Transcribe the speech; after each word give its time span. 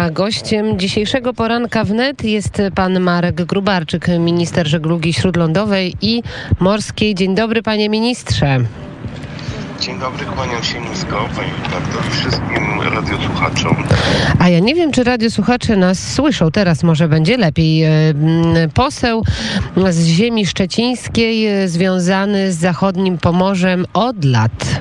A 0.00 0.10
gościem 0.10 0.78
dzisiejszego 0.78 1.34
poranka 1.34 1.84
wnet 1.84 2.24
jest 2.24 2.62
pan 2.74 3.00
Marek 3.00 3.34
Grubarczyk, 3.34 4.06
minister 4.18 4.68
żeglugi 4.68 5.12
śródlądowej 5.12 5.94
i 6.02 6.22
morskiej. 6.60 7.14
Dzień 7.14 7.34
dobry, 7.34 7.62
panie 7.62 7.88
ministrze. 7.88 8.58
Dzień 9.80 9.98
dobry, 9.98 10.26
kłaniam 10.26 10.62
się 10.62 10.80
nisko, 10.80 11.28
panie 11.36 11.50
redaktor, 11.64 12.02
wszystkim 12.10 12.80
radiosłuchaczom. 12.94 13.76
A 14.38 14.48
ja 14.48 14.58
nie 14.58 14.74
wiem, 14.74 14.92
czy 14.92 15.04
radiosłuchacze 15.04 15.76
nas 15.76 16.12
słyszą. 16.12 16.50
Teraz 16.50 16.82
może 16.82 17.08
będzie 17.08 17.36
lepiej. 17.36 17.82
E, 17.82 17.90
Poseł 18.74 19.24
z 19.90 20.04
ziemi 20.06 20.46
szczecińskiej, 20.46 21.46
e, 21.46 21.68
związany 21.68 22.52
z 22.52 22.56
zachodnim 22.56 23.18
Pomorzem 23.18 23.86
od 23.92 24.24
lat. 24.24 24.80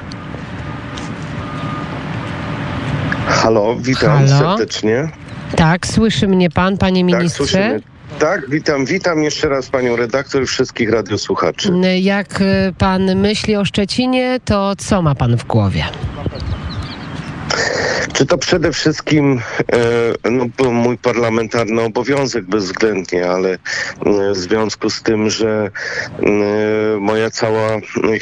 Halo, 3.30 3.76
witam 3.80 4.28
Halo? 4.28 4.58
serdecznie. 4.58 5.10
Tak, 5.56 5.88
słyszy 5.88 6.28
mnie 6.28 6.50
pan, 6.50 6.78
panie 6.78 7.02
Tak, 7.02 7.06
ministrze? 7.06 7.38
słyszymy. 7.46 7.82
Tak, 8.20 8.50
witam, 8.50 8.86
witam 8.86 9.24
jeszcze 9.24 9.50
raz 9.50 9.70
panią 9.70 9.96
redaktor 9.96 10.44
i 10.44 10.46
wszystkich 10.46 10.90
radiosłuchaczy. 10.92 11.72
Jak 12.02 12.42
e, 12.42 12.74
pan 12.78 13.16
myśli 13.16 13.56
o 13.56 13.66
Szczecinie, 13.66 14.40
to 14.46 14.74
co 14.78 15.02
ma 15.02 15.16
pan 15.16 15.38
w 15.38 15.46
głowie? 15.46 15.86
Czy 18.14 18.26
to 18.26 18.38
przede 18.38 18.72
wszystkim 18.72 19.42
e, 20.24 20.30
no, 20.32 20.46
był 20.58 20.74
mój 20.74 20.98
parlamentarny 20.98 21.82
obowiązek 21.82 22.46
bezwzględnie, 22.46 23.30
ale 23.30 23.58
w 24.34 24.38
związku 24.38 24.90
z 24.90 25.02
tym, 25.02 25.30
że 25.30 25.72
moja 27.00 27.30
cała 27.30 27.70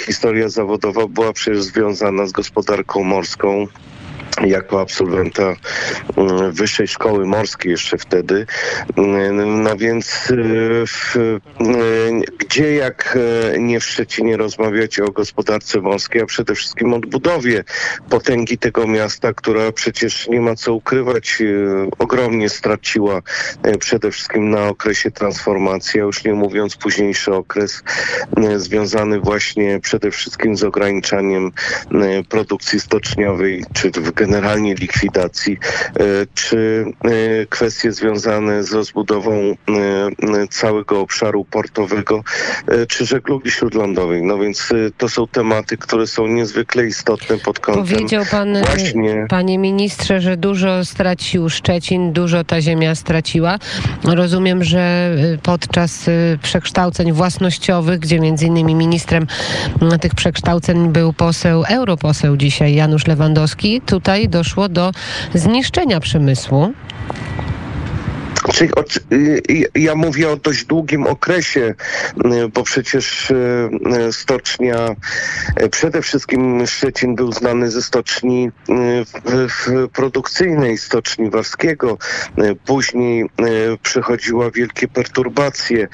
historia 0.06 0.50
zawodowa 0.50 1.08
była 1.08 1.34
przecież 1.34 1.64
związana 1.64 2.26
z 2.26 2.32
gospodarką 2.32 3.04
morską, 3.04 3.68
jako 4.46 4.82
absolwenta 4.82 5.56
mm, 6.18 6.52
Wyższej 6.52 6.88
Szkoły 6.88 7.26
Morskiej 7.26 7.72
jeszcze 7.72 7.98
wtedy. 7.98 8.46
Mm, 8.98 9.64
No 9.64 9.76
więc 9.76 10.32
y, 10.32 10.84
w, 10.88 11.16
y, 11.16 11.40
gdzie 12.38 12.74
jak 12.76 13.18
y, 13.56 13.60
nie 13.60 13.80
w 13.80 13.86
Szczecinie 13.86 14.38
rozmawiać 14.38 15.00
o 15.00 15.12
gospodarce 15.12 15.82
morskiej, 15.82 16.22
a 16.22 16.26
przede 16.26 16.56
wszystkim 16.56 16.94
odbudowie 16.94 17.64
potęgi 18.10 18.58
tego 18.58 18.88
miasta, 18.88 19.34
która 19.34 19.72
przecież 19.72 20.28
nie 20.28 20.42
ma 20.42 20.56
co 20.56 20.74
ukrywać, 20.74 21.38
y, 21.42 21.68
ogromnie 22.00 22.50
straciła 22.50 23.22
y, 23.68 23.78
przede 23.78 24.12
wszystkim 24.12 24.50
na 24.50 24.68
okresie 24.68 25.12
transformacji, 25.12 26.00
a 26.02 26.04
już 26.04 26.24
nie 26.24 26.34
mówiąc 26.34 26.76
późniejszy 26.76 27.34
okres 27.34 27.84
y, 28.40 28.60
związany 28.60 29.20
właśnie 29.20 29.80
przede 29.80 30.12
wszystkim 30.12 30.58
z 30.58 30.64
ograniczaniem 30.64 31.52
produkcji 32.30 32.80
stoczniowej, 32.80 33.66
czy 33.74 33.92
w 33.92 34.12
generalnie 34.28 34.76
likwidacji, 34.76 35.58
e, 36.00 36.04
czy 36.34 36.86
e, 37.04 37.46
kwestie 37.46 37.92
związane 37.92 38.64
z 38.64 38.74
rozbudową 38.74 39.32
e, 39.34 39.56
całego 40.50 41.02
obszaru 41.02 41.46
portowego, 41.46 42.24
czy 42.88 43.06
żeglugi 43.06 43.52
śródlądowej. 43.52 44.24
No 44.24 44.38
więc 44.38 44.70
to 44.98 45.10
są 45.10 45.28
tematy, 45.28 45.78
które 45.78 46.08
są 46.08 46.28
niezwykle 46.28 46.86
istotne 46.86 47.38
pod 47.38 47.60
kątem 47.60 47.86
Powiedział 47.86 48.24
pan, 48.32 48.58
właśnie 48.66 49.26
panie 49.30 49.58
ministrze, 49.58 50.22
że 50.22 50.38
dużo 50.38 50.86
stracił 50.86 51.50
Szczecin, 51.50 52.14
dużo 52.14 52.44
ta 52.44 52.62
ziemia 52.62 52.96
straciła. 52.96 53.60
Rozumiem, 54.04 54.64
że 54.64 55.16
podczas 55.44 56.10
przekształceń 56.42 57.12
własnościowych, 57.12 58.00
gdzie 58.00 58.20
między 58.20 58.46
innymi 58.46 58.76
ministrem 58.76 59.28
tych 60.02 60.16
przekształceń 60.16 60.90
był 60.90 61.14
poseł, 61.14 61.64
europoseł 61.70 62.38
dzisiaj 62.38 62.76
Janusz 62.76 63.08
Lewandowski, 63.08 63.82
tutaj 63.82 64.17
doszło 64.26 64.70
do 64.70 64.92
zniszczenia 65.34 66.00
przemysłu. 66.00 66.74
Oczy- 68.76 69.00
y, 69.14 69.64
ja 69.76 69.96
mówię 69.96 70.30
o 70.30 70.36
dość 70.36 70.66
długim 70.66 71.08
okresie, 71.08 71.76
y, 72.26 72.48
bo 72.54 72.64
przecież 72.64 73.32
y, 73.32 73.70
stocznia, 74.12 74.96
przede 75.72 76.02
wszystkim 76.02 76.68
Szczecin 76.68 77.16
był 77.16 77.32
znany 77.32 77.72
ze 77.72 77.82
stoczni 77.82 78.52
produkcyjnej, 79.94 80.78
stoczni 80.78 81.30
Warskiego. 81.30 81.98
Później 82.66 83.30
przychodziła 83.84 84.52
wielkie 84.52 84.88
perturbacje. 84.88 85.88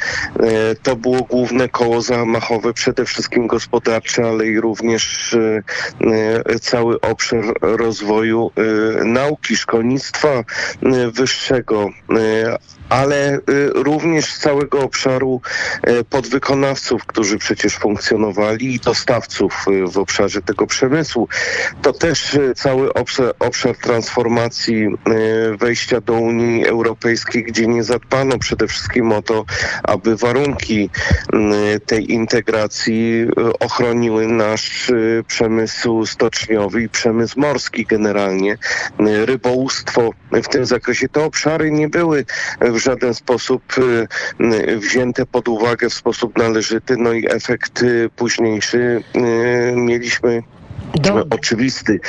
To 0.83 0.95
było 0.95 1.23
główne 1.23 1.69
koło 1.69 2.01
zamachowe, 2.01 2.73
przede 2.73 3.05
wszystkim 3.05 3.47
gospodarcze, 3.47 4.25
ale 4.25 4.47
i 4.47 4.59
również 4.59 5.35
cały 6.61 7.01
obszar 7.01 7.43
rozwoju 7.61 8.51
nauki, 9.03 9.55
szkolnictwa 9.55 10.43
wyższego, 11.13 11.89
y, 12.59 12.82
ale 12.89 13.35
y, 13.35 13.39
również 13.73 14.25
z 14.25 14.39
całego 14.39 14.79
obszaru 14.79 15.41
y, 15.87 16.03
podwykonawców, 16.03 17.05
którzy 17.05 17.37
przecież 17.37 17.75
funkcjonowali 17.75 18.75
i 18.75 18.79
dostawców 18.79 19.65
y, 19.67 19.87
w 19.87 19.97
obszarze 19.97 20.41
tego 20.41 20.67
przemysłu. 20.67 21.27
To 21.81 21.93
też 21.93 22.37
cały 22.55 22.93
obszar, 22.93 23.33
obszar 23.39 23.77
transformacji 23.77 24.87
wejścia 25.59 26.01
do 26.01 26.13
Unii 26.13 26.65
Europejskiej, 26.65 27.43
gdzie 27.43 27.67
nie 27.67 27.83
zadbano 27.83 28.37
przede 28.37 28.67
wszystkim 28.67 29.11
o 29.11 29.21
to, 29.21 29.45
aby 29.83 30.17
warunki 30.17 30.89
tej 31.85 32.11
integracji 32.11 33.27
ochroniły 33.59 34.27
nasz 34.27 34.91
przemysł 35.27 36.05
stoczniowy 36.05 36.81
i 36.81 36.89
przemysł 36.89 37.39
morski 37.39 37.85
generalnie, 37.85 38.57
rybołówstwo 39.25 40.09
w 40.31 40.47
tym 40.47 40.65
zakresie. 40.65 41.09
Te 41.09 41.23
obszary 41.23 41.71
nie 41.71 41.89
były 41.89 42.25
w 42.73 42.77
żaden 42.77 43.13
sposób 43.13 43.63
y, 43.77 44.07
y, 44.43 44.77
wzięte 44.77 45.25
pod 45.25 45.47
uwagę 45.47 45.89
w 45.89 45.93
sposób 45.93 46.37
należyty, 46.37 46.95
no 46.97 47.13
i 47.13 47.25
efekt 47.29 47.83
y, 47.83 48.09
późniejszy 48.15 49.03
mieliśmy 49.75 50.43
Oczywisty. 51.29 51.99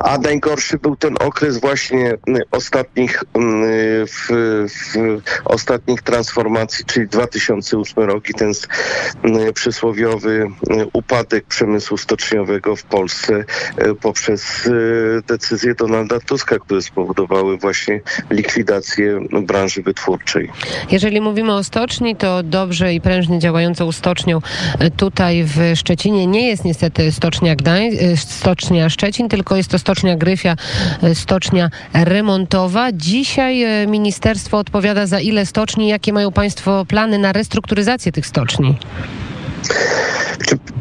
A 0.00 0.18
najgorszy 0.18 0.78
był 0.78 0.96
ten 0.96 1.16
okres 1.20 1.60
właśnie 1.60 2.10
y, 2.10 2.16
ostatnich, 2.50 3.22
y, 3.22 4.06
w, 4.06 4.28
w 4.68 5.20
ostatnich 5.44 6.02
transformacji, 6.02 6.84
czyli 6.84 7.08
2008 7.08 8.04
rok 8.04 8.28
i 8.30 8.34
ten 8.34 8.50
y, 8.50 9.52
przysłowiowy 9.52 10.46
upadek 10.92 11.44
przemysłu 11.44 11.96
stoczniowego 11.96 12.76
w 12.76 12.82
Polsce 12.82 13.34
y, 13.34 13.94
poprzez 13.94 14.66
y, 14.66 15.22
decyzje 15.26 15.74
Donalda 15.74 16.20
Tuska, 16.20 16.58
które 16.58 16.82
spowodowały 16.82 17.58
właśnie 17.58 18.00
likwidację 18.30 19.20
branży 19.42 19.82
wytwórczej. 19.82 20.50
jeżeli 20.90 21.20
mówimy 21.20 21.54
o 21.54 21.64
stoczni, 21.64 22.16
to 22.16 22.42
dobrze 22.42 22.94
i 22.94 23.00
prężnie 23.00 23.38
działającą 23.38 23.92
stocznią 23.92 24.38
y, 24.82 24.90
tutaj 24.90 25.44
w 25.44 25.58
Szczecinie 25.74 26.26
nie 26.26 26.48
jest 26.48 26.64
niestety 26.64 27.12
stocznia 27.12 27.56
Gdań, 27.56 27.82
y, 27.82 28.16
stocznia 28.34 28.90
Szczecin, 28.90 29.28
tylko 29.28 29.56
jest 29.56 29.70
to 29.70 29.78
stocznia 29.78 30.16
Gryfia, 30.16 30.56
y, 31.02 31.14
stocznia 31.14 31.70
remontowa. 31.92 32.92
Dzisiaj 32.92 33.82
y, 33.82 33.86
ministerstwo 33.86 34.58
odpowiada 34.58 35.06
za 35.06 35.20
ile 35.20 35.46
stoczni, 35.46 35.88
jakie 35.88 36.12
mają 36.12 36.32
państwo 36.32 36.84
plany 36.84 37.18
na 37.18 37.32
restrukturyzację 37.32 38.12
tych 38.12 38.26
stoczni? 38.26 38.76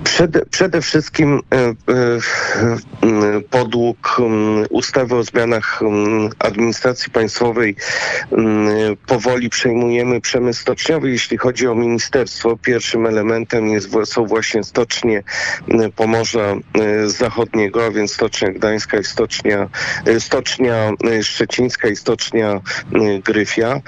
Przede, 0.04 0.46
przede 0.46 0.82
wszystkim 0.82 1.40
e, 1.52 1.58
e, 1.58 1.74
m, 3.02 3.44
podług 3.50 4.18
ustawy 4.70 5.16
o 5.16 5.24
zmianach 5.24 5.82
administracji 6.40 7.12
państwowej 7.12 7.76
powoli 9.08 9.50
przejmujemy 9.50 10.22
przemysł 10.22 10.62
stoczniowy. 10.62 11.12
Jeśli 11.12 11.38
chodzi 11.38 11.68
o 11.68 11.76
ministerstwo, 11.76 12.58
pierwszym 12.58 13.06
elementem 13.06 13.68
jest, 13.68 13.90
są 14.06 14.26
właśnie 14.26 14.64
stocznie 14.64 15.24
Pomorza 15.96 16.40
e, 16.42 17.10
Zachodniego, 17.10 17.86
a 17.86 17.92
więc 17.92 18.14
Stocznia 18.14 18.52
Gdańska 18.52 19.00
i 19.00 19.04
Stocznia, 19.04 19.70
e, 20.06 20.20
Stocznia 20.20 20.92
e, 21.12 21.24
Szczecińska 21.24 21.88
i 21.88 21.96
Stocznia 21.96 22.52
e, 22.52 22.62
Gryfia. 23.20 23.68
E, 23.68 23.82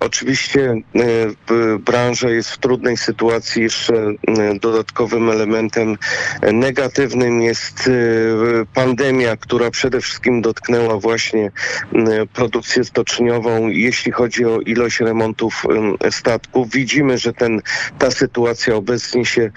Oczywiście 0.00 0.70
e, 0.70 1.78
branża 1.78 2.30
jest 2.30 2.50
w 2.50 2.58
trudnej 2.58 2.96
sytuacji. 2.96 3.62
Jeszcze 3.62 3.94
e, 3.94 4.29
dodatkowym 4.60 5.30
elementem 5.30 5.98
negatywnym 6.52 7.42
jest 7.42 7.88
e, 7.88 7.90
pandemia, 8.74 9.36
która 9.36 9.70
przede 9.70 10.00
wszystkim 10.00 10.42
dotknęła 10.42 10.96
właśnie 10.98 11.50
m, 11.94 12.06
produkcję 12.34 12.84
stoczniową. 12.84 13.68
Jeśli 13.68 14.12
chodzi 14.12 14.44
o 14.44 14.60
ilość 14.60 15.00
remontów 15.00 15.62
em, 15.70 16.12
statków, 16.12 16.70
widzimy, 16.70 17.18
że 17.18 17.32
ten, 17.32 17.60
ta 17.98 18.10
sytuacja 18.10 18.74
obecnie 18.74 19.24
się 19.24 19.50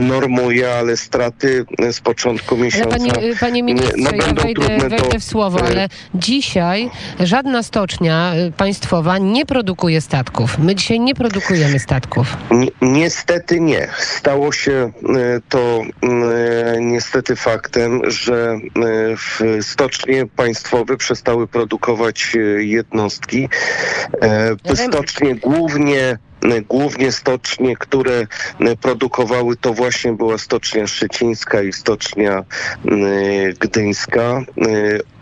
normuje, 0.00 0.74
ale 0.74 0.96
straty 0.96 1.64
z 1.92 2.00
początku 2.00 2.54
Ale 2.54 2.64
miesiąca 2.64 2.90
panie, 2.98 3.12
panie 3.40 3.60
no, 3.62 3.66
ministrze, 3.66 3.92
ja 3.96 4.10
będą 4.26 4.42
wejdę, 4.42 4.60
trudne 4.60 4.78
do- 4.78 4.88
wejdę 4.88 5.18
w 5.20 5.24
słowo, 5.24 5.58
ale 5.66 5.88
dzisiaj 6.14 6.90
żadna 7.20 7.62
stocznia 7.62 8.32
y, 8.48 8.52
państwowa 8.52 9.18
nie 9.18 9.46
produkuje 9.46 10.00
statków. 10.00 10.58
My 10.58 10.74
dzisiaj 10.74 11.00
nie 11.00 11.14
produkujemy 11.14 11.78
statków. 11.78 12.36
Ni- 12.50 12.72
Niestety 12.82 13.60
nie. 13.60 13.88
Stało 13.98 14.52
się 14.52 14.92
to 15.48 15.82
niestety 16.80 17.36
faktem, 17.36 18.00
że 18.10 18.58
stocznie 19.60 20.26
państwowe 20.26 20.96
przestały 20.96 21.46
produkować 21.46 22.36
jednostki. 22.58 23.48
Stocznie 24.74 25.34
głównie 25.34 26.18
głównie 26.68 27.12
stocznie, 27.12 27.76
które 27.76 28.26
produkowały 28.80 29.56
to 29.56 29.74
właśnie 29.74 30.12
była 30.12 30.38
stocznia 30.38 30.86
szczecińska 30.86 31.62
i 31.62 31.72
stocznia 31.72 32.44
gdyńska. 33.60 34.42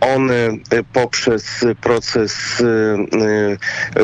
One 0.01 0.51
poprzez 0.93 1.65
proces 1.81 2.63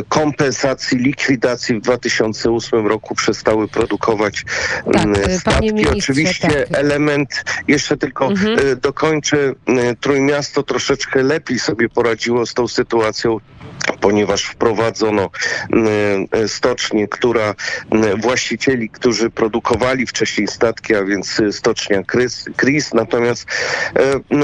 kompensacji, 0.08 0.98
likwidacji 0.98 1.74
w 1.74 1.80
2008 1.80 2.86
roku 2.86 3.14
przestały 3.14 3.68
produkować 3.68 4.44
tak, 4.92 5.32
statki. 5.38 5.88
Oczywiście 5.98 6.48
tak. 6.48 6.78
element, 6.78 7.44
jeszcze 7.68 7.96
tylko 7.96 8.26
mhm. 8.26 8.58
dokończę, 8.80 9.54
Trójmiasto 10.00 10.62
troszeczkę 10.62 11.22
lepiej 11.22 11.58
sobie 11.58 11.88
poradziło 11.88 12.46
z 12.46 12.54
tą 12.54 12.68
sytuacją 12.68 13.38
ponieważ 14.00 14.44
wprowadzono 14.44 15.30
stocznię, 16.46 17.08
która 17.08 17.54
właścicieli, 18.18 18.90
którzy 18.90 19.30
produkowali 19.30 20.06
wcześniej 20.06 20.48
statki, 20.48 20.94
a 20.94 21.04
więc 21.04 21.42
stocznia 21.50 22.02
Kris, 22.56 22.94
natomiast 22.94 23.46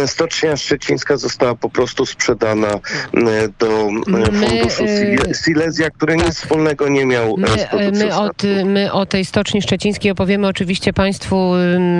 stocznia 0.06 0.56
szczecińska 0.56 1.16
została 1.16 1.54
po 1.54 1.70
prostu 1.70 2.06
sprzedana 2.06 2.80
do 3.58 3.88
funduszu 4.40 4.84
Silesia, 5.44 5.90
który 5.90 6.16
nic 6.16 6.34
wspólnego 6.34 6.88
nie 6.88 7.06
miał 7.06 7.36
my, 7.36 7.48
my, 7.92 8.14
o, 8.16 8.30
my 8.64 8.92
o 8.92 9.06
tej 9.06 9.24
stoczni 9.24 9.62
szczecińskiej 9.62 10.12
opowiemy 10.12 10.46
oczywiście 10.46 10.92
Państwu 10.92 11.52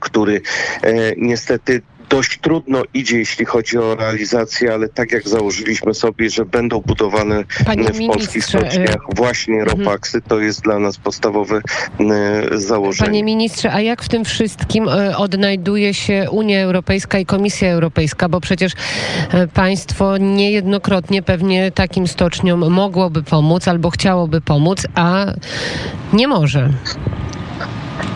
który 0.01 0.41
e, 0.83 0.93
niestety 1.17 1.83
dość 2.17 2.39
trudno 2.39 2.83
idzie, 2.95 3.19
jeśli 3.19 3.45
chodzi 3.45 3.79
o 3.79 3.95
realizację, 3.95 4.75
ale 4.75 4.89
tak 4.89 5.13
jak 5.13 5.29
założyliśmy 5.29 5.95
sobie, 5.95 6.31
że 6.31 6.45
będą 6.45 6.81
budowane 6.81 7.45
Panie 7.67 7.85
w 7.85 8.07
polskich 8.07 8.45
stoczniach 8.45 8.95
y, 8.95 9.15
właśnie 9.17 9.61
mhm. 9.61 9.79
ropaksy, 9.79 10.23
to 10.29 10.41
jest 10.41 10.63
dla 10.63 10.79
nas 10.79 10.99
podstawowe 10.99 11.61
założenie. 12.53 13.07
Panie 13.07 13.25
ministrze, 13.25 13.73
a 13.73 13.81
jak 13.81 14.03
w 14.03 14.09
tym 14.09 14.25
wszystkim 14.25 14.89
y, 14.89 15.17
odnajduje 15.17 15.95
się 15.95 16.27
Unia 16.31 16.63
Europejska 16.63 17.19
i 17.19 17.27
Komisja 17.27 17.73
Europejska, 17.73 18.29
bo 18.29 18.41
przecież 18.41 18.73
państwo 19.55 20.17
niejednokrotnie 20.17 21.23
pewnie 21.23 21.73
takim 21.73 22.09
stoczniom 22.09 22.73
mogłoby 22.73 23.23
pomóc 23.23 23.69
albo 23.69 23.91
chciałoby 23.91 24.41
pomóc, 24.41 24.87
a 24.95 25.27
nie 26.13 26.29
może. 26.29 26.71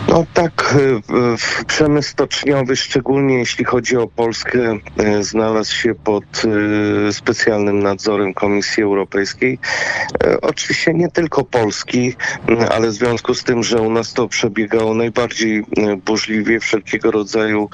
No 0.09 0.25
tak, 0.33 0.75
e, 0.75 1.65
przemysł 1.65 2.09
stoczniowy, 2.09 2.75
szczególnie 2.75 3.37
jeśli 3.37 3.65
chodzi 3.65 3.97
o 3.97 4.07
Polskę, 4.07 4.79
e, 4.97 5.23
znalazł 5.23 5.75
się 5.75 5.95
pod 5.95 6.23
e, 7.07 7.13
specjalnym 7.13 7.79
nadzorem 7.79 8.33
Komisji 8.33 8.83
Europejskiej. 8.83 9.59
Oczywiście 10.41 10.93
nie 10.93 11.09
tylko 11.11 11.43
Polski, 11.43 12.13
ale 12.71 12.87
w 12.87 12.93
związku 12.93 13.33
z 13.33 13.43
tym, 13.43 13.63
że 13.63 13.81
u 13.81 13.91
nas 13.91 14.13
to 14.13 14.27
przebiegało 14.27 14.93
najbardziej 14.93 15.63
burzliwie, 16.05 16.59
wszelkiego 16.59 17.11
rodzaju 17.11 17.69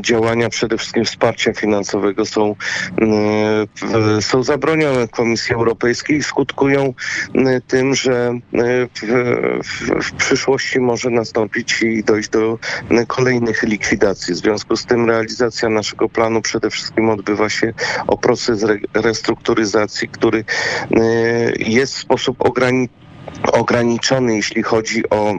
działania, 0.00 0.48
przede 0.48 0.78
wszystkim 0.78 1.04
wsparcia 1.04 1.52
finansowego 1.52 2.26
są, 2.26 2.56
są 4.20 4.42
zabronione 4.42 5.08
Komisji 5.08 5.54
Europejskiej 5.54 6.16
i 6.16 6.22
skutkują 6.22 6.94
tym, 7.66 7.94
że 7.94 8.38
w, 8.94 9.02
w, 9.64 10.04
w 10.04 10.12
przyszłości 10.12 10.80
może 10.80 11.10
nastąpić 11.10 11.71
i 11.82 12.04
dojść 12.04 12.28
do 12.28 12.58
kolejnych 13.06 13.62
likwidacji. 13.62 14.34
W 14.34 14.36
związku 14.36 14.76
z 14.76 14.86
tym 14.86 15.10
realizacja 15.10 15.68
naszego 15.68 16.08
planu 16.08 16.42
przede 16.42 16.70
wszystkim 16.70 17.10
odbywa 17.10 17.48
się 17.48 17.74
o 18.06 18.18
proces 18.18 18.66
restrukturyzacji, 18.94 20.08
który 20.08 20.44
e, 20.90 21.02
jest 21.56 21.94
w 21.94 21.98
sposób 21.98 22.36
ograniczony 22.38 23.01
ograniczony, 23.52 24.36
jeśli 24.36 24.62
chodzi 24.62 25.10
o 25.10 25.34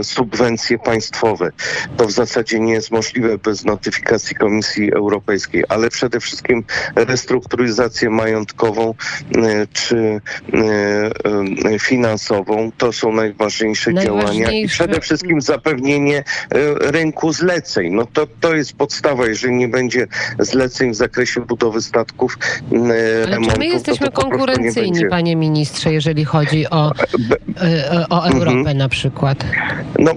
y, 0.00 0.04
subwencje 0.04 0.78
państwowe. 0.78 1.50
To 1.96 2.06
w 2.06 2.12
zasadzie 2.12 2.60
nie 2.60 2.72
jest 2.72 2.90
możliwe 2.90 3.38
bez 3.38 3.64
notyfikacji 3.64 4.36
Komisji 4.36 4.92
Europejskiej, 4.92 5.64
ale 5.68 5.90
przede 5.90 6.20
wszystkim 6.20 6.64
restrukturyzację 6.96 8.10
majątkową 8.10 8.94
y, 9.36 9.68
czy 9.72 10.20
y, 11.74 11.78
finansową 11.78 12.72
to 12.78 12.92
są 12.92 13.12
najważniejsze 13.12 13.94
działania 13.94 14.50
i 14.50 14.68
przede 14.68 15.00
wszystkim 15.00 15.40
zapewnienie 15.40 16.24
rynku 16.80 17.32
zleceń. 17.32 17.94
No 17.94 18.06
to, 18.12 18.26
to 18.40 18.54
jest 18.54 18.72
podstawa, 18.72 19.26
jeżeli 19.26 19.54
nie 19.54 19.68
będzie 19.68 20.06
zleceń 20.38 20.90
w 20.90 20.94
zakresie 20.94 21.40
budowy 21.40 21.82
statków, 21.82 22.38
ale 22.72 23.26
remontów, 23.26 23.52
czy 23.52 23.58
my 23.58 23.66
jesteśmy 23.66 24.06
to 24.06 24.12
to 24.12 24.22
konkurencyjni, 24.22 25.06
panie 25.10 25.36
ministrze, 25.36 25.92
jeżeli 25.92 26.24
chodzi 26.24 26.70
o 26.70 26.92
E, 27.29 27.29
o 28.10 28.24
Europę 28.28 28.58
mhm. 28.58 28.78
na 28.78 28.88
przykład? 28.88 29.44
No, 29.98 30.10
e, 30.10 30.16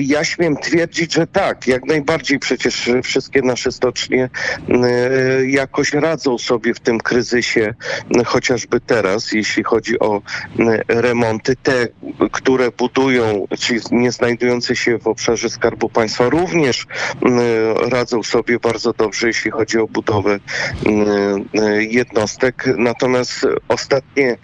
ja 0.00 0.24
śmiem 0.24 0.56
twierdzić, 0.56 1.14
że 1.14 1.26
tak. 1.26 1.66
Jak 1.66 1.84
najbardziej 1.84 2.38
przecież 2.38 2.90
wszystkie 3.02 3.42
nasze 3.42 3.72
stocznie 3.72 4.30
e, 4.68 5.46
jakoś 5.46 5.92
radzą 5.92 6.38
sobie 6.38 6.74
w 6.74 6.80
tym 6.80 6.98
kryzysie, 6.98 7.74
chociażby 8.26 8.80
teraz, 8.80 9.32
jeśli 9.32 9.62
chodzi 9.62 9.98
o 9.98 10.22
remonty. 10.88 11.56
Te, 11.62 11.88
które 12.32 12.70
budują, 12.70 13.46
czyli 13.58 13.80
nie 13.90 14.12
znajdujące 14.12 14.76
się 14.76 14.98
w 14.98 15.06
obszarze 15.06 15.50
Skarbu 15.50 15.88
Państwa, 15.88 16.28
również 16.28 16.86
radzą 17.90 18.22
sobie 18.22 18.58
bardzo 18.58 18.92
dobrze, 18.92 19.26
jeśli 19.26 19.50
chodzi 19.50 19.78
o 19.78 19.86
budowę 19.86 20.38
jednostek. 21.78 22.64
Natomiast 22.76 23.46
ostatnie 23.68 24.36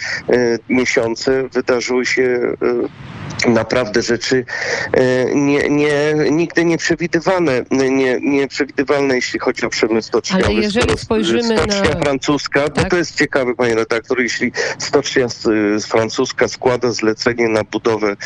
miesiące 0.68 1.43
wydarzyły 1.52 2.06
się 2.06 2.54
naprawdę 3.46 4.02
rzeczy 4.02 4.44
e, 4.92 5.34
nie, 5.34 5.68
nie, 5.68 6.14
nigdy 6.30 6.64
nieprzewidywane, 6.64 7.64
nie, 7.70 8.20
nieprzewidywalne, 8.20 9.14
jeśli 9.14 9.40
chodzi 9.40 9.66
o 9.66 9.70
przemysł 9.70 10.08
stoczniowy. 10.08 10.44
Ale 10.44 10.54
jeżeli 10.54 10.98
spojrzymy 10.98 11.58
stocznia 11.58 11.94
na... 11.94 12.00
francuska, 12.00 12.68
tak? 12.68 12.90
to 12.90 12.96
jest 12.96 13.18
ciekawe, 13.18 13.54
panie 13.54 13.74
redaktor, 13.74 14.20
jeśli 14.20 14.52
stocznia 14.78 15.26
francuska 15.88 16.48
składa 16.48 16.92
zlecenie 16.92 17.48
na 17.48 17.64
budowę 17.64 18.16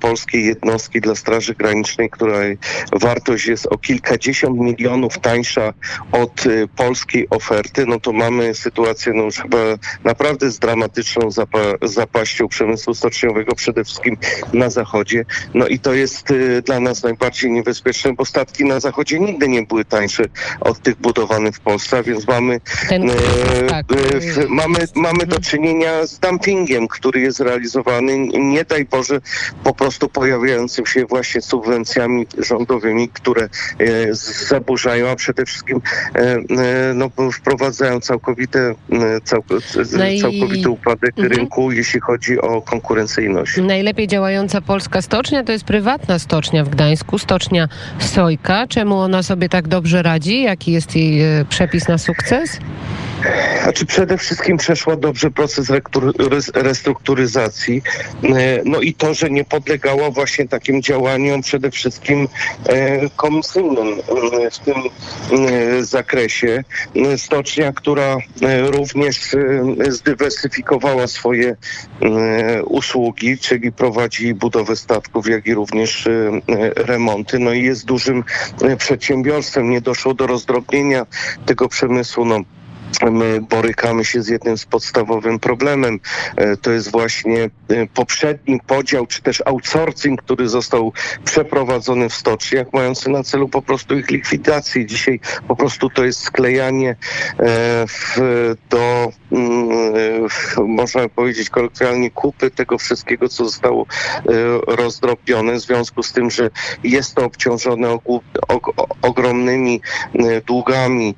polskiej 0.00 0.44
jednostki 0.44 1.00
dla 1.00 1.14
Straży 1.14 1.54
Granicznej, 1.54 2.10
której 2.10 2.58
wartość 2.92 3.46
jest 3.46 3.66
o 3.66 3.78
kilkadziesiąt 3.78 4.60
milionów 4.60 5.18
tańsza 5.18 5.72
od 6.12 6.44
polskiej 6.76 7.26
oferty, 7.30 7.86
no 7.86 8.00
to 8.00 8.12
mamy 8.12 8.54
sytuację 8.54 9.12
no 9.12 9.22
już 9.22 9.36
chyba 9.36 9.58
naprawdę 10.04 10.50
z 10.50 10.58
dramatyczną 10.58 11.30
zapa 11.30 11.58
zapaścią 11.82 12.48
przemysłu 12.48 12.94
stoczniowego, 12.94 13.54
przede 13.54 13.84
wszystkim 13.84 14.16
na 14.52 14.70
zachodzie. 14.70 15.24
No 15.54 15.66
i 15.66 15.78
to 15.78 15.94
jest 15.94 16.30
y, 16.30 16.62
dla 16.62 16.80
nas 16.80 17.02
najbardziej 17.02 17.50
niebezpieczne, 17.50 18.12
bo 18.12 18.24
statki 18.24 18.64
na 18.64 18.80
zachodzie 18.80 19.20
nigdy 19.20 19.48
nie 19.48 19.62
były 19.62 19.84
tańsze 19.84 20.24
od 20.60 20.78
tych 20.78 20.96
budowanych 20.96 21.54
w 21.54 21.60
Polsce, 21.60 22.02
więc 22.02 22.26
mamy, 22.26 22.60
Ten, 22.88 23.10
e, 23.10 23.14
tak. 23.68 23.86
e, 23.92 24.48
mamy, 24.48 24.78
mamy 24.94 25.26
do 25.26 25.40
czynienia 25.40 26.06
z 26.06 26.18
dumpingiem, 26.18 26.88
który 26.88 27.20
jest 27.20 27.40
realizowany, 27.40 28.18
nie 28.28 28.64
daj 28.64 28.84
Boże, 28.84 29.20
po 29.64 29.74
prostu 29.74 30.08
pojawiającym 30.08 30.86
się 30.86 31.04
właśnie 31.04 31.40
subwencjami 31.40 32.26
rządowymi, 32.38 33.08
które 33.08 33.42
e, 33.44 33.48
zaburzają, 34.48 35.08
a 35.08 35.16
przede 35.16 35.44
wszystkim 35.44 35.80
no, 36.94 37.10
wprowadzają 37.32 38.00
całkowite, 38.00 38.74
cał, 39.24 39.44
no 39.76 40.20
całkowity 40.20 40.70
upadek 40.70 41.10
mhm. 41.18 41.28
rynku, 41.28 41.72
jeśli 41.72 42.00
chodzi 42.00 42.40
o 42.40 42.62
konkurencyjność. 42.62 43.56
Najlepiej 43.56 44.06
działają 44.06 44.29
działająca 44.30 44.60
polska 44.60 45.02
stocznia 45.02 45.44
to 45.44 45.52
jest 45.52 45.64
prywatna 45.64 46.18
stocznia 46.18 46.64
w 46.64 46.68
Gdańsku, 46.68 47.18
stocznia 47.18 47.68
Sojka. 47.98 48.66
Czemu 48.66 48.98
ona 48.98 49.22
sobie 49.22 49.48
tak 49.48 49.68
dobrze 49.68 50.02
radzi? 50.02 50.42
Jaki 50.42 50.72
jest 50.72 50.96
jej 50.96 51.22
e, 51.22 51.44
przepis 51.44 51.88
na 51.88 51.98
sukces? 51.98 52.58
Znaczy 53.62 53.86
przede 53.86 54.18
wszystkim 54.18 54.56
przeszła 54.56 54.96
dobrze 54.96 55.30
proces 55.30 55.72
restrukturyzacji. 56.54 57.82
E, 58.22 58.62
no 58.64 58.80
i 58.80 58.94
to, 58.94 59.14
że 59.14 59.30
nie 59.30 59.44
podlegała 59.44 60.10
właśnie 60.10 60.48
takim 60.48 60.82
działaniom 60.82 61.42
przede 61.42 61.70
wszystkim 61.70 62.28
e, 62.66 63.10
komisyjnym 63.16 63.86
w 64.52 64.58
tym 64.58 64.74
zakresie. 65.80 66.64
Stocznia, 67.16 67.72
która 67.72 68.16
również 68.72 69.36
zdywersyfikowała 69.88 71.06
swoje 71.06 71.56
usługi, 72.64 73.38
czyli 73.38 73.72
prowadzi 73.72 74.34
budowę 74.34 74.76
statków, 74.76 75.28
jak 75.28 75.46
i 75.46 75.54
również 75.54 76.06
e, 76.06 76.10
remonty. 76.76 77.38
No 77.38 77.52
i 77.52 77.62
jest 77.62 77.84
dużym 77.84 78.24
e, 78.62 78.76
przedsiębiorstwem. 78.76 79.70
Nie 79.70 79.80
doszło 79.80 80.14
do 80.14 80.26
rozdrobnienia 80.26 81.06
tego 81.46 81.68
przemysłu. 81.68 82.24
No, 82.24 82.40
my 83.02 83.40
borykamy 83.40 84.04
się 84.04 84.22
z 84.22 84.28
jednym 84.28 84.58
z 84.58 84.64
podstawowym 84.64 85.38
problemem. 85.38 86.00
E, 86.36 86.56
to 86.56 86.70
jest 86.70 86.90
właśnie 86.90 87.50
e, 87.68 87.86
poprzedni 87.86 88.60
podział, 88.66 89.06
czy 89.06 89.22
też 89.22 89.42
outsourcing, 89.46 90.22
który 90.22 90.48
został 90.48 90.92
przeprowadzony 91.24 92.08
w 92.08 92.14
stoczniach, 92.14 92.66
mający 92.72 93.10
na 93.10 93.22
celu 93.22 93.48
po 93.48 93.62
prostu 93.62 93.98
ich 93.98 94.10
likwidację. 94.10 94.86
Dzisiaj 94.86 95.20
po 95.48 95.56
prostu 95.56 95.90
to 95.90 96.04
jest 96.04 96.20
sklejanie 96.20 96.96
e, 97.38 97.86
do, 98.70 99.12
mm, 99.32 100.28
można 100.66 101.08
powiedzieć 101.08 101.50
kolokwialnie, 101.50 102.10
kupy 102.10 102.50
tego 102.50 102.78
wszystkiego, 102.78 103.28
co 103.28 103.44
zostało 103.44 103.86
rozdrobione, 104.66 105.54
w 105.54 105.60
związku 105.60 106.02
z 106.02 106.12
tym, 106.12 106.30
że 106.30 106.50
jest 106.84 107.14
to 107.14 107.24
obciążone 107.24 107.98
ogromnymi 109.02 109.80
długami 110.46 111.14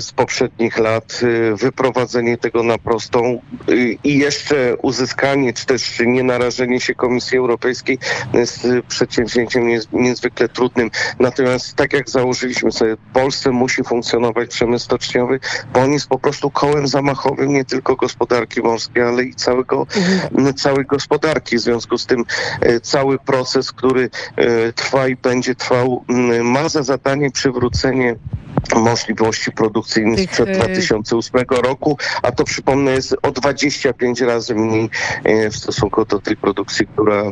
z 0.00 0.12
poprzednich 0.12 0.78
lat, 0.78 1.20
y, 1.22 1.56
wyprowadzenie 1.56 2.38
tego 2.38 2.62
na 2.62 2.78
prostą 2.78 3.40
i 4.04 4.18
jeszcze 4.18 4.76
uzyskanie, 4.82 5.52
czy 5.52 5.66
też 5.66 6.00
nie 6.06 6.22
narażenie 6.22 6.80
się 6.80 6.94
Komisji 6.94 7.38
Europejskiej 7.38 7.98
jest 8.34 8.66
przedsięwzięciem 8.88 9.68
niezwykle 9.92 10.48
trudnym. 10.48 10.90
Natomiast 11.18 11.74
tak 11.74 11.92
jak 11.92 12.10
założyliśmy 12.10 12.72
sobie, 12.72 12.96
w 12.96 13.12
Polsce 13.12 13.50
musi 13.50 13.84
funkcjonować 13.84 14.50
przemysł 14.50 14.84
stoczniowy, 14.84 15.40
bo 15.72 15.80
on 15.80 15.92
jest 15.92 16.08
po 16.08 16.18
prostu 16.18 16.50
kołem 16.50 16.88
zamachowym 16.88 17.52
nie 17.52 17.64
tylko 17.64 17.96
gospodarki 17.96 18.60
morskiej, 18.60 19.02
ale 19.02 19.24
i 19.24 19.34
całego, 19.34 19.86
mhm. 19.96 20.54
całej 20.54 20.86
gospodarki. 20.86 21.56
W 21.56 21.60
związku 21.60 21.98
z 21.98 22.06
tym 22.06 22.24
cały 22.82 23.18
proces, 23.18 23.72
który 23.72 24.10
trwa 24.74 25.08
i 25.08 25.16
będzie 25.16 25.54
trwał, 25.54 26.04
ma 26.42 26.68
za 26.68 26.82
zadanie 26.82 27.30
przywrócenie 27.30 28.16
możliwości 28.74 29.52
produkcyjnych 29.52 30.16
Tych, 30.18 30.30
sprzed 30.30 30.56
2008 30.56 31.40
e, 31.40 31.62
roku, 31.62 31.98
a 32.22 32.32
to 32.32 32.44
przypomnę 32.44 32.90
jest 32.90 33.16
o 33.22 33.30
25 33.30 34.20
razy 34.20 34.54
mniej 34.54 34.90
e, 35.24 35.50
w 35.50 35.56
stosunku 35.56 36.04
do 36.04 36.18
tej 36.18 36.36
produkcji, 36.36 36.86
która 36.86 37.22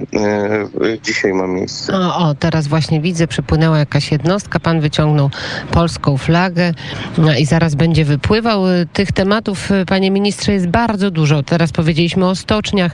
dzisiaj 1.02 1.32
ma 1.32 1.46
miejsce. 1.46 1.96
O, 1.96 2.16
o 2.16 2.34
teraz 2.34 2.66
właśnie 2.66 3.00
widzę, 3.00 3.26
przypłynęła 3.26 3.78
jakaś 3.78 4.12
jednostka, 4.12 4.61
pan 4.61 4.80
wyciągnął 4.80 5.30
polską 5.70 6.16
flagę 6.16 6.73
no 7.18 7.37
i 7.37 7.46
zaraz 7.46 7.75
będzie 7.75 8.04
wypływał. 8.04 8.62
Tych 8.92 9.12
tematów, 9.12 9.68
panie 9.87 10.11
ministrze, 10.11 10.52
jest 10.52 10.66
bardzo 10.66 11.11
dużo. 11.11 11.42
Teraz 11.42 11.73
powiedzieliśmy 11.73 12.28
o 12.28 12.34
stoczniach. 12.34 12.92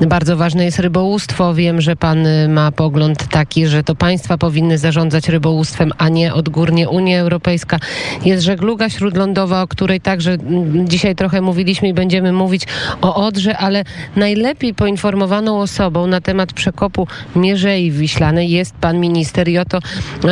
Bardzo 0.00 0.36
ważne 0.36 0.64
jest 0.64 0.78
rybołówstwo. 0.78 1.54
Wiem, 1.54 1.80
że 1.80 1.96
pan 1.96 2.26
ma 2.48 2.72
pogląd 2.72 3.28
taki, 3.28 3.66
że 3.66 3.84
to 3.84 3.94
państwa 3.94 4.38
powinny 4.38 4.78
zarządzać 4.78 5.28
rybołówstwem, 5.28 5.49
a 5.98 6.08
nie 6.08 6.34
odgórnie 6.34 6.88
Unia 6.88 7.20
Europejska. 7.20 7.78
Jest 8.24 8.44
żegluga 8.44 8.90
śródlądowa, 8.90 9.62
o 9.62 9.68
której 9.68 10.00
także 10.00 10.32
mm, 10.32 10.88
dzisiaj 10.88 11.16
trochę 11.16 11.40
mówiliśmy 11.40 11.88
i 11.88 11.94
będziemy 11.94 12.32
mówić 12.32 12.62
o 13.00 13.14
Odrze, 13.14 13.58
ale 13.58 13.84
najlepiej 14.16 14.74
poinformowaną 14.74 15.60
osobą 15.60 16.06
na 16.06 16.20
temat 16.20 16.52
przekopu 16.52 17.06
Mierzei 17.36 17.90
Wiślanej 17.90 18.50
jest 18.50 18.74
pan 18.74 19.00
minister 19.00 19.48
i 19.48 19.58
o 19.58 19.64
to 19.64 19.78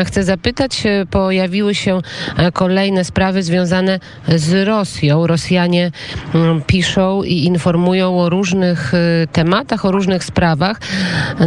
chcę 0.05 0.25
zapytać. 0.25 0.87
E, 0.87 1.07
pojawiły 1.07 1.75
się 1.75 2.01
e, 2.37 2.53
kolejne 2.53 3.05
sprawy 3.05 3.43
związane 3.43 4.01
z 4.29 4.67
Rosją. 4.69 5.27
Rosjanie 5.27 5.91
mm, 6.35 6.63
piszą 6.63 7.23
i 7.23 7.45
informują 7.45 8.21
o 8.21 8.29
różnych 8.29 8.95
e, 8.95 8.99
tematach, 9.33 9.85
o 9.85 9.91
różnych 9.91 10.25
sprawach, 10.25 10.81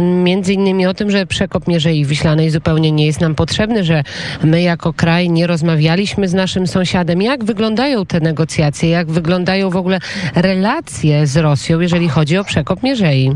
między 0.00 0.54
innymi 0.54 0.86
o 0.86 0.94
tym, 0.94 1.10
że 1.10 1.26
przekop 1.26 1.68
Mierzei 1.68 2.04
Wiślanej 2.04 2.50
zupełnie 2.50 2.92
nie 2.92 3.06
jest 3.06 3.20
nam 3.20 3.34
potrzebny, 3.34 3.61
że 3.84 4.02
my 4.42 4.62
jako 4.62 4.92
kraj 4.92 5.30
nie 5.30 5.46
rozmawialiśmy 5.46 6.28
z 6.28 6.34
naszym 6.34 6.66
sąsiadem. 6.66 7.22
Jak 7.22 7.44
wyglądają 7.44 8.06
te 8.06 8.20
negocjacje? 8.20 8.88
Jak 8.88 9.10
wyglądają 9.10 9.70
w 9.70 9.76
ogóle 9.76 9.98
relacje 10.34 11.26
z 11.26 11.36
Rosją, 11.36 11.80
jeżeli 11.80 12.08
chodzi 12.08 12.38
o 12.38 12.44
przekop 12.44 12.82
Mierzei? 12.82 13.32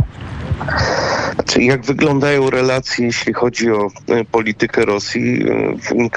Jak 1.59 1.85
wyglądają 1.85 2.51
relacje, 2.51 3.07
jeśli 3.07 3.33
chodzi 3.33 3.71
o 3.71 3.91
e, 4.09 4.25
politykę 4.25 4.85
Rosji? 4.85 5.45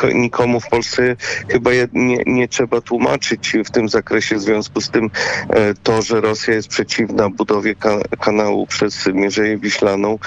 E, 0.04 0.14
nikomu 0.14 0.60
w 0.60 0.70
Polsce 0.70 1.16
chyba 1.50 1.72
nie, 1.94 2.18
nie 2.26 2.48
trzeba 2.48 2.82
tłumaczyć 2.82 3.54
w 3.66 3.72
tym 3.72 3.90
zakresie. 3.90 4.36
W 4.36 4.42
związku 4.42 4.82
z 4.82 4.90
tym 4.90 5.10
e, 5.50 5.74
to, 5.84 6.02
że 6.02 6.22
Rosja 6.22 6.54
jest 6.54 6.68
przeciwna 6.68 7.30
budowie 7.30 7.76
kanału 8.20 8.68
przez 8.68 9.06
Mierzeję 9.14 9.58
Wiślaną, 9.58 10.20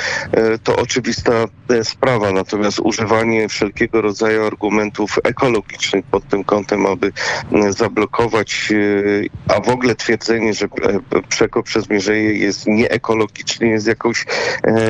to 0.65 0.77
oczywista 0.77 1.33
sprawa. 1.83 2.33
Natomiast 2.33 2.81
używanie 2.81 3.49
wszelkiego 3.49 4.01
rodzaju 4.01 4.47
argumentów 4.47 5.19
ekologicznych 5.25 6.05
pod 6.05 6.29
tym 6.29 6.45
kątem, 6.45 6.87
aby 6.87 7.13
zablokować, 7.71 8.73
a 9.49 9.61
w 9.61 9.69
ogóle 9.69 9.95
twierdzenie, 9.95 10.55
że 10.55 10.69
przekop 11.29 11.67
przez 11.67 11.91
Mierzeję 11.91 12.35
jest 12.39 12.67
nieekologiczny, 12.67 13.69
jest 13.69 13.87
jakąś 14.03 14.25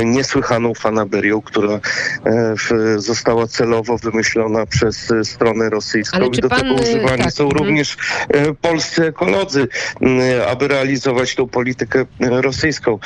niesłychaną 0.05 0.75
fanaberią, 0.75 1.43
która 1.43 1.81
e, 2.27 2.55
została 2.97 3.47
celowo 3.47 3.99
wymyślona 3.99 4.67
przez 4.67 5.11
e, 5.11 5.25
stronę 5.25 5.71
rosyjską. 5.71 6.31
I 6.31 6.41
do 6.41 6.49
pan, 6.49 6.61
tego 6.61 6.75
używani 6.75 7.23
tak, 7.23 7.33
są 7.33 7.45
mm. 7.45 7.57
również 7.57 7.97
e, 8.29 8.55
polscy 8.55 9.07
ekolodzy, 9.07 9.69
aby 10.51 10.69
realizować 10.69 11.35
tą 11.35 11.49
politykę 11.49 12.05
rosyjską. 12.21 12.99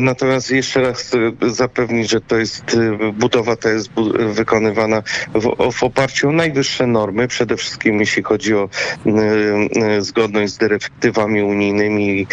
Natomiast 0.00 0.50
jeszcze 0.50 0.80
raz 0.80 1.00
chcę 1.00 1.18
zapewnić, 1.46 2.10
że 2.10 2.20
to 2.20 2.36
jest 2.36 2.76
budowa 3.12 3.56
ta 3.56 3.70
jest 3.70 3.90
wykonywana 4.32 5.02
w, 5.34 5.72
w 5.72 5.84
oparciu 5.84 6.28
o 6.28 6.32
najwyższe 6.32 6.86
normy, 6.86 7.28
przede 7.28 7.56
wszystkim 7.56 8.00
jeśli 8.00 8.22
chodzi 8.22 8.54
o 8.54 8.68
zgodność 9.98 10.52
z 10.52 10.58
dyrektywami 10.58 11.42
unijnymi 11.42 12.20
i 12.20 12.26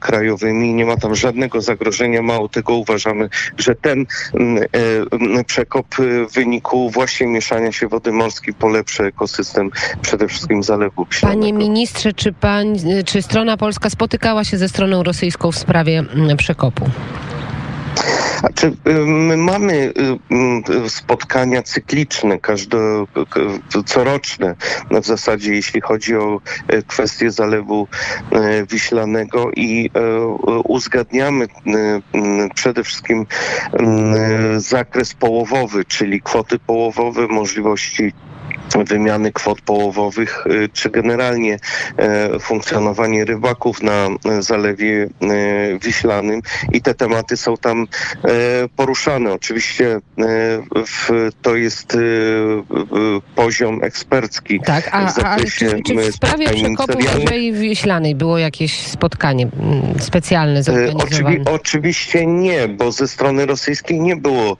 krajowymi. 0.00 0.74
Nie 0.74 0.86
ma 0.86 0.96
tam 0.96 1.14
żadnego 1.14 1.60
zagrożenia, 1.60 2.22
mało 2.38 2.48
tego 2.48 2.74
uważamy, 2.74 3.28
że 3.58 3.74
ten 3.74 4.06
mm, 4.34 4.62
e, 4.62 4.66
mm, 5.12 5.44
przekop 5.44 5.86
w 6.30 6.34
wyniku 6.34 6.90
właśnie 6.90 7.26
mieszania 7.26 7.72
się 7.72 7.88
wody 7.88 8.12
morskiej 8.12 8.54
polepszy 8.54 9.04
ekosystem 9.04 9.70
przede 10.02 10.28
wszystkim 10.28 10.62
zalewu. 10.62 11.06
Panie 11.20 11.52
ministrze, 11.52 12.12
czy, 12.12 12.32
pań, 12.32 12.78
czy 13.06 13.22
strona 13.22 13.56
polska 13.56 13.90
spotykała 13.90 14.44
się 14.44 14.58
ze 14.58 14.68
stroną 14.68 15.02
rosyjską 15.02 15.52
w 15.52 15.58
sprawie 15.58 15.98
mm, 15.98 16.36
przekopu? 18.38 18.48
Znaczy, 18.48 18.76
my 19.06 19.36
mamy 19.36 19.92
spotkania 20.88 21.62
cykliczne, 21.62 22.38
każde, 22.38 22.78
coroczne 23.86 24.54
w 24.90 25.06
zasadzie, 25.06 25.54
jeśli 25.54 25.80
chodzi 25.80 26.16
o 26.16 26.40
kwestię 26.86 27.30
zalewu 27.30 27.88
wiślanego 28.70 29.50
i 29.56 29.90
uzgadniamy 30.64 31.46
przede 32.54 32.84
wszystkim 32.84 33.26
zakres 34.56 35.14
połowowy, 35.14 35.84
czyli 35.84 36.20
kwoty 36.20 36.58
połowowe, 36.58 37.26
możliwości 37.26 38.12
wymiany 38.86 39.32
kwot 39.32 39.60
połowowych, 39.60 40.46
y, 40.46 40.68
czy 40.72 40.90
generalnie 40.90 41.58
e, 41.96 42.38
funkcjonowanie 42.38 43.24
rybaków 43.24 43.82
na 43.82 43.92
e, 44.06 44.42
Zalewie 44.42 45.08
e, 45.22 45.78
Wiślanym 45.78 46.40
i 46.72 46.82
te 46.82 46.94
tematy 46.94 47.36
są 47.36 47.56
tam 47.56 47.86
poruszane. 48.76 49.32
Oczywiście 49.32 50.00
to 51.42 51.56
jest 51.56 51.96
poziom 53.34 53.84
ekspercki. 53.84 54.60
Tak, 54.60 54.88
a, 54.92 55.14
a 55.24 55.36
czy, 55.36 55.82
czy 55.82 55.94
w 56.12 56.14
sprawie 56.14 56.48
przekopu 56.48 56.98
Mierzei 56.98 57.52
Wiślanej 57.52 58.14
było 58.14 58.38
jakieś 58.38 58.86
spotkanie 58.86 59.48
mm, 59.60 60.00
specjalne 60.00 60.62
zorganizowane? 60.62 61.04
Oczywi 61.04 61.40
oczywiście 61.50 62.26
nie, 62.26 62.68
bo 62.68 62.92
ze 62.92 63.08
strony 63.08 63.46
rosyjskiej 63.46 64.00
nie 64.00 64.16
było 64.16 64.56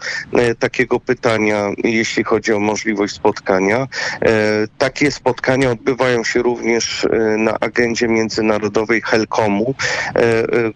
takiego 0.59 1.01
pytania, 1.01 1.71
jeśli 1.85 2.25
chodzi 2.25 2.53
o 2.53 2.61
możliwość 2.61 3.15
spotkania. 3.15 3.88
E, 4.23 4.31
takie 4.79 5.11
spotkania 5.11 5.71
odbywają 5.71 6.25
się 6.25 6.43
również 6.43 7.05
e, 7.05 7.37
na 7.37 7.59
agendzie 7.61 8.09
międzynarodowej 8.09 9.03
Helkomu, 9.03 9.75
e, 10.15 10.23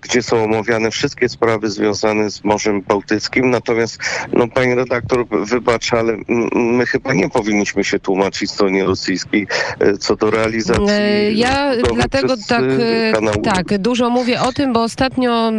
gdzie 0.00 0.22
są 0.22 0.44
omawiane 0.44 0.90
wszystkie 0.90 1.28
sprawy 1.28 1.70
związane 1.70 2.30
z 2.30 2.44
Morzem 2.44 2.82
Bałtyckim. 2.82 3.50
Natomiast, 3.50 3.98
no, 4.32 4.48
pani 4.48 4.74
redaktor, 4.74 5.26
wybacz, 5.28 5.92
ale 5.92 6.16
my 6.54 6.86
chyba 6.86 7.14
nie 7.14 7.30
powinniśmy 7.30 7.84
się 7.84 7.98
tłumaczyć 7.98 8.50
stronie 8.50 8.84
rosyjskiej 8.84 9.46
co 10.00 10.16
do 10.16 10.30
realizacji. 10.30 10.84
Ja 11.34 11.72
dlatego 11.94 12.34
tak, 12.48 12.62
tak, 13.44 13.78
dużo 13.78 14.10
mówię 14.10 14.40
o 14.40 14.52
tym, 14.52 14.72
bo 14.72 14.82
ostatnio 14.82 15.52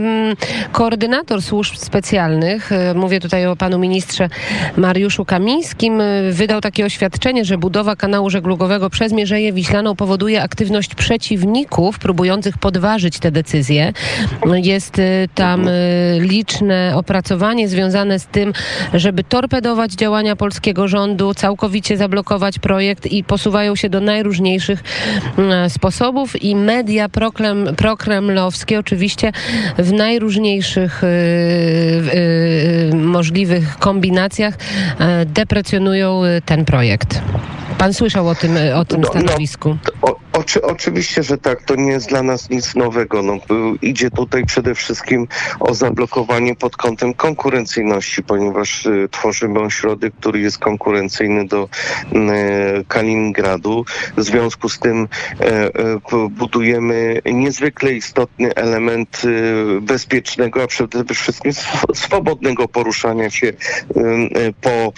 koordynator 0.71 1.41
służb 1.41 1.75
specjalnych, 1.75 2.69
mówię 2.95 3.19
tutaj 3.19 3.47
o 3.47 3.55
panu 3.55 3.79
ministrze 3.79 4.29
Mariuszu 4.77 5.25
Kamińskim, 5.25 6.01
wydał 6.31 6.61
takie 6.61 6.85
oświadczenie, 6.85 7.42
że 7.45 7.57
budowa 7.57 7.95
kanału 7.95 8.29
żeglugowego 8.29 8.89
przez 8.89 9.13
Mierzeję 9.13 9.53
Wiślaną 9.53 9.95
powoduje 9.95 10.43
aktywność 10.43 10.95
przeciwników 10.95 11.99
próbujących 11.99 12.57
podważyć 12.57 13.19
te 13.19 13.31
decyzje. 13.31 13.93
Jest 14.55 14.99
y, 14.99 15.29
tam 15.35 15.67
y, 15.67 16.17
liczne 16.21 16.93
opracowanie 16.95 17.67
związane 17.67 18.19
z 18.19 18.25
tym, 18.25 18.53
żeby 18.93 19.23
torpedować 19.23 19.91
działania 19.91 20.35
polskiego 20.35 20.87
rządu, 20.87 21.33
całkowicie 21.33 21.97
zablokować 21.97 22.59
projekt 22.59 23.05
i 23.05 23.23
posuwają 23.23 23.75
się 23.75 23.89
do 23.89 23.99
najróżniejszych 23.99 24.83
y, 25.65 25.69
sposobów 25.69 26.43
i 26.43 26.55
media 26.55 27.09
prokrem, 27.09 27.67
prokremlowskie 27.77 28.79
oczywiście 28.79 29.31
w 29.77 29.93
najróżniejszych 29.93 31.01
możliwych 32.93 33.77
kombinacjach 33.77 34.57
deprecjonują 35.25 36.21
ten 36.45 36.65
projekt. 36.65 37.21
Thank 37.33 37.59
you. 37.59 37.62
Pan 37.83 37.93
słyszał 37.93 38.27
o 38.27 38.35
tym, 38.35 38.57
o 38.75 38.85
tym 38.85 39.01
no, 39.01 39.09
no 39.13 39.21
stanowisku? 39.21 39.77
No, 39.85 40.09
o, 40.11 40.19
oczy, 40.33 40.61
oczywiście, 40.61 41.23
że 41.23 41.37
tak. 41.37 41.63
To 41.63 41.75
nie 41.75 41.91
jest 41.91 42.09
dla 42.09 42.23
nas 42.23 42.49
nic 42.49 42.75
nowego. 42.75 43.21
No, 43.21 43.37
idzie 43.81 44.11
tutaj 44.11 44.45
przede 44.45 44.75
wszystkim 44.75 45.27
o 45.59 45.73
zablokowanie 45.73 46.55
pod 46.55 46.77
kątem 46.77 47.13
konkurencyjności, 47.13 48.23
ponieważ 48.23 48.85
y, 48.85 49.07
tworzymy 49.11 49.59
ośrodek, 49.59 50.13
który 50.19 50.39
jest 50.39 50.57
konkurencyjny 50.57 51.45
do 51.47 51.63
y, 51.63 52.85
Kaliningradu. 52.87 53.85
W 54.17 54.23
związku 54.23 54.69
z 54.69 54.79
tym 54.79 55.03
y, 55.03 56.29
budujemy 56.29 57.21
niezwykle 57.25 57.93
istotny 57.93 58.55
element 58.55 59.21
y, 59.25 59.81
bezpiecznego, 59.81 60.63
a 60.63 60.67
przede 60.67 61.13
wszystkim 61.13 61.51
swobodnego 61.93 62.67
poruszania 62.67 63.29
się 63.29 63.47
y, 63.47 63.53
po 64.61 64.93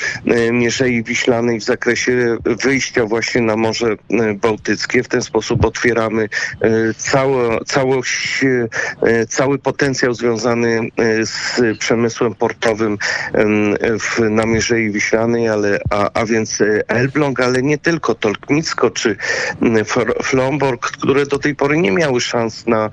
Mierzei 0.51 1.03
Wiślanej 1.03 1.59
w 1.59 1.63
zakresie 1.63 2.37
wyjścia 2.45 2.74
właśnie 3.05 3.41
na 3.41 3.55
Morze 3.55 3.87
e, 3.87 4.33
Bałtyckie. 4.33 5.03
W 5.03 5.07
ten 5.07 5.21
sposób 5.21 5.65
otwieramy 5.65 6.23
e, 6.61 6.93
całe, 6.97 7.59
całość, 7.65 8.43
e, 9.01 9.25
cały 9.25 9.59
potencjał 9.59 10.13
związany 10.13 10.89
z 11.23 11.61
przemysłem 11.79 12.35
portowym 12.35 12.97
w 13.99 14.19
Namierzei 14.29 14.91
Wiślanej, 14.91 15.49
ale, 15.49 15.79
a, 15.89 16.09
a 16.13 16.25
więc 16.25 16.59
Elbląg, 16.87 17.39
ale 17.39 17.61
nie 17.61 17.77
tylko 17.77 18.15
Tolknicko 18.15 18.89
czy 18.89 19.15
Flomborg, 20.23 20.81
które 20.91 21.25
do 21.25 21.39
tej 21.39 21.55
pory 21.55 21.77
nie 21.77 21.91
miały 21.91 22.21
szans 22.21 22.67
na 22.67 22.89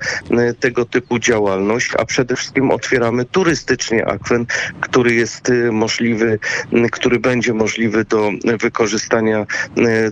tego 0.59 0.85
typu 0.85 1.19
działalność, 1.19 1.91
a 1.97 2.05
przede 2.05 2.35
wszystkim 2.35 2.71
otwieramy 2.71 3.25
turystycznie 3.25 4.07
akwen, 4.07 4.45
który 4.81 5.13
jest 5.13 5.51
możliwy, 5.71 6.39
który 6.91 7.19
będzie 7.19 7.53
możliwy 7.53 8.05
do 8.05 8.31
wykorzystania 8.59 9.45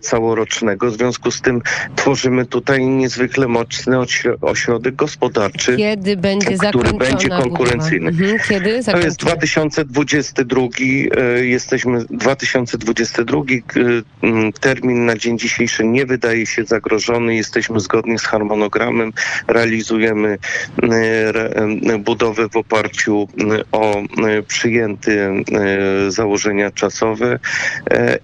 całorocznego. 0.02 0.92
W 0.92 0.94
związku 0.94 1.32
z 1.32 1.42
tym 1.42 1.62
tworzymy 1.96 2.46
tutaj 2.46 2.86
niezwykle 2.86 3.48
mocny 3.48 3.98
ośrodek 4.42 4.96
gospodarczy, 4.96 5.78
Kiedy 5.78 6.18
będzie 6.18 6.58
który 6.70 6.94
będzie 6.94 7.30
konkurencyjny. 7.30 8.10
Mhm. 8.10 8.38
Kiedy 8.50 8.84
to 8.84 8.98
jest 8.98 9.20
2022, 9.20 10.62
e, 11.18 11.46
jesteśmy 11.46 12.06
2022, 12.10 13.40
e, 13.42 14.52
termin 14.60 15.06
na 15.06 15.16
dzień 15.18 15.40
dzisiejszy 15.40 15.88
nie 15.88 16.06
wydaje 16.06 16.46
się 16.46 16.64
zagrożony, 16.64 17.36
jesteśmy 17.36 17.80
zgodni 17.80 18.20
z 18.20 18.24
harmonogramem, 18.24 19.14
realizujemy 19.48 20.38
budowę 22.00 22.50
w 22.50 22.58
oparciu 22.58 23.28
o 23.72 24.04
przyjęte 24.48 25.34
założenia 26.08 26.72
czasowe 26.72 27.40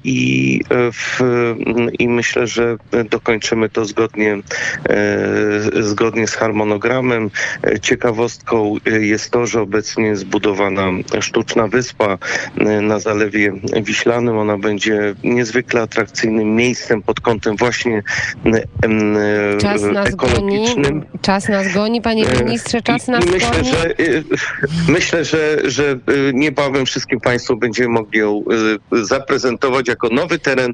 i 0.04 0.62
w 0.93 1.16
i 1.99 2.08
myślę, 2.10 2.47
że 2.47 2.77
dokończymy 3.10 3.69
to 3.69 3.86
zgodnie, 3.86 4.38
e, 4.89 5.84
zgodnie 5.84 6.27
z 6.27 6.36
harmonogramem. 6.36 7.30
Ciekawostką 7.82 8.75
jest 8.86 9.32
to, 9.32 9.47
że 9.47 9.62
obecnie 9.62 10.15
zbudowana 10.15 10.88
sztuczna 11.21 11.67
wyspa 11.67 12.17
e, 12.58 12.82
na 12.82 12.99
Zalewie 12.99 13.53
Wiślanym. 13.82 14.38
Ona 14.38 14.58
będzie 14.58 15.15
niezwykle 15.23 15.82
atrakcyjnym 15.82 16.56
miejscem 16.56 17.01
pod 17.01 17.19
kątem 17.19 17.58
właśnie 17.58 18.03
e, 18.45 19.58
czas 19.58 19.82
nas 19.82 20.10
ekologicznym. 20.10 20.99
Goni. 20.99 21.19
Czas 21.21 21.49
nas 21.49 21.73
goni, 21.73 22.01
panie 22.01 22.25
ministrze, 22.45 22.82
czas 22.82 23.08
nas 23.08 23.25
I 23.25 23.30
myślę, 23.30 23.51
goni. 23.51 23.71
Że, 23.71 23.93
myślę, 24.88 25.25
że, 25.25 25.58
że 25.63 25.99
niebawem 26.34 26.86
wszystkim 26.86 27.19
Państwu 27.19 27.58
będziemy 27.58 27.89
mogli 27.89 28.19
ją 28.19 28.43
zaprezentować 28.91 29.88
jako 29.88 30.10
nowy 30.10 30.39
teren 30.39 30.73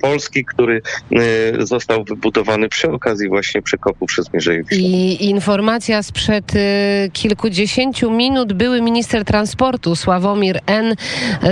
Polski, 0.00 0.44
który 0.44 0.82
e, 1.12 1.66
został 1.66 2.04
wybudowany 2.04 2.68
przy 2.68 2.90
okazji 2.90 3.28
właśnie 3.28 3.62
przekopu 3.62 4.06
przez 4.06 4.32
Mierzeję 4.32 4.62
I 4.72 5.28
informacja 5.30 6.02
sprzed 6.02 6.52
e, 6.56 7.08
kilkudziesięciu 7.12 8.10
minut. 8.10 8.52
Były 8.52 8.82
minister 8.82 9.24
transportu 9.24 9.96
Sławomir 9.96 10.60
N. 10.66 10.94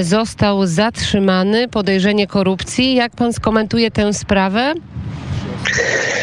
został 0.00 0.66
zatrzymany. 0.66 1.68
Podejrzenie 1.68 2.26
korupcji. 2.26 2.94
Jak 2.94 3.12
pan 3.12 3.32
skomentuje 3.32 3.90
tę 3.90 4.12
sprawę? 4.12 4.74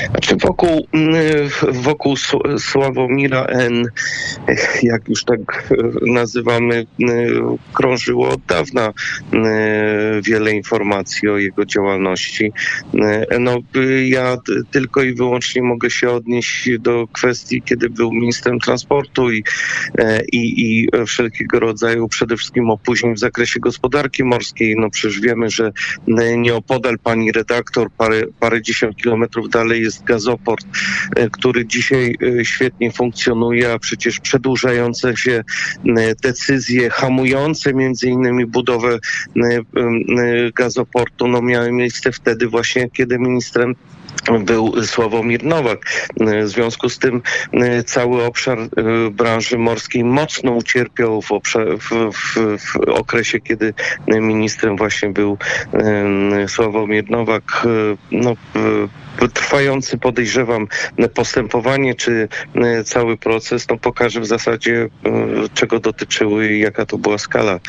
Znaczy 0.10 0.36
wokół, 0.36 0.88
mm, 0.94 1.50
wokół 1.72 2.16
Sławomira 2.60 3.46
N., 3.46 3.84
jak 4.84 5.10
już 5.10 5.24
tak 5.24 5.74
nazywamy, 6.02 6.86
mm, 7.02 7.58
krążyło 7.74 8.30
od 8.30 8.42
dawna 8.46 8.94
mm, 9.34 9.48
wiele 10.22 10.52
informacji 10.52 11.30
o 11.30 11.38
jego 11.38 11.66
działalności. 11.66 12.52
No, 13.40 13.62
ja 14.06 14.38
tylko 14.72 15.04
i 15.04 15.14
wyłącznie 15.14 15.62
mogę 15.62 15.90
się 15.90 16.10
odnieść 16.10 16.70
do 16.80 17.08
kwestii, 17.14 17.62
kiedy 17.62 17.90
był 17.90 18.12
ministrem 18.12 18.60
transportu 18.60 19.32
i, 19.32 19.44
i, 20.32 20.64
i 20.64 20.88
wszelkiego 21.08 21.60
rodzaju 21.60 22.08
przede 22.08 22.38
wszystkim 22.38 22.70
opóźnień 22.70 23.16
w 23.16 23.20
zakresie 23.20 23.60
gospodarki 23.60 24.24
morskiej. 24.24 24.76
No 24.78 24.90
przecież 24.90 25.20
wiemy, 25.20 25.50
że 25.50 25.72
nieopodal 26.38 27.00
pani 27.00 27.32
redaktor 27.32 27.90
parę, 28.40 28.62
dziesiąt 28.62 28.96
kilometrów 29.36 29.50
dalej 29.50 29.82
jest 29.82 30.04
gazoport, 30.04 30.66
e, 31.16 31.30
który 31.30 31.66
dzisiaj 31.66 32.16
e, 32.40 32.46
świetnie 32.46 32.92
funkcjonuje, 32.92 33.74
a 33.74 33.80
przecież 33.80 34.20
przedłużające 34.20 35.18
się 35.18 35.44
e, 35.98 36.16
decyzje 36.16 36.90
hamujące 36.90 37.74
między 37.74 38.08
innymi 38.08 38.46
budowę 38.46 39.00
gazoportu 40.56 41.28
no 41.28 41.42
miały 41.42 41.72
miejsce 41.72 42.12
wtedy 42.12 42.48
właśnie, 42.48 42.90
kiedy 42.90 43.20
ministrem 43.20 43.76
był 44.40 44.84
Sławomir 44.86 45.44
Nowak. 45.44 46.10
W 46.44 46.48
związku 46.48 46.90
z 46.90 47.00
tym 47.00 47.22
cały 47.86 48.24
obszar 48.24 48.58
branży 49.12 49.58
morskiej 49.58 50.04
mocno 50.04 50.52
ucierpiał 50.52 51.22
w, 51.22 51.32
obszar, 51.32 51.68
w, 51.78 52.12
w, 52.14 52.38
w 52.60 52.90
okresie, 52.90 53.40
kiedy 53.40 53.74
ministrem 54.08 54.78
właśnie 54.78 55.10
był 55.10 55.38
Sławomir 56.48 57.10
Nowak. 57.10 57.68
No, 58.12 58.34
trwający, 59.34 59.98
podejrzewam, 59.98 60.68
postępowanie 61.14 61.96
czy 61.96 62.28
cały 62.86 63.18
proces 63.18 63.70
no, 63.70 63.78
pokaże 63.78 64.22
w 64.22 64.26
zasadzie, 64.26 64.90
czego 65.54 65.80
dotyczyły 65.80 66.54
i 66.54 66.60
jaka 66.60 66.86
to 66.86 66.98
była 66.98 67.18
skala 67.18 67.60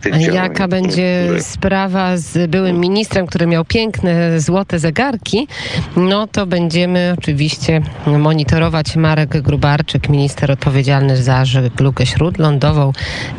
tych 0.00 0.12
działań. 0.18 0.34
Jaka 0.34 0.68
będzie 0.68 1.28
sprawa 1.40 2.16
z 2.16 2.50
byłym 2.50 2.80
ministrem, 2.80 3.26
który 3.26 3.46
miał 3.46 3.64
piękne, 3.64 4.40
złote 4.40 4.78
zegarki, 4.78 5.48
no 5.96 6.26
to 6.26 6.46
będziemy 6.46 7.14
oczywiście 7.18 7.82
monitorować. 8.06 8.96
Marek 8.96 9.42
Grubarczyk, 9.42 10.08
minister 10.08 10.50
odpowiedzialny 10.50 11.16
za 11.16 11.44
żeglugę 11.44 12.06
śródlądową 12.06 12.92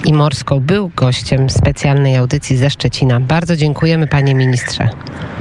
i 0.05 0.13
morską, 0.13 0.59
był 0.59 0.91
gościem 0.95 1.49
specjalnej 1.49 2.15
audycji 2.15 2.57
ze 2.57 2.69
Szczecina. 2.69 3.19
Bardzo 3.19 3.55
dziękujemy, 3.55 4.07
panie 4.07 4.35
ministrze. 4.35 4.89